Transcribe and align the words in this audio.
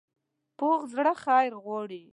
پوخ 0.57 0.79
زړه 0.93 1.13
خیر 1.23 1.53
غواړي 1.63 2.03